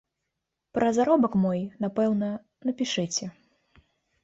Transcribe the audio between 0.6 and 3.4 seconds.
Пра заробак мой, напэўна, напішыце.